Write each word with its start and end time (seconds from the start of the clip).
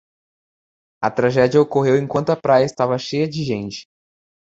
A 0.99 1.11
tragédia 1.11 1.61
ocorreu 1.61 1.95
enquanto 1.95 2.31
a 2.31 2.35
praia 2.35 2.65
estava 2.65 2.97
cheia 2.97 3.27
de 3.29 3.43
gente. 3.43 3.87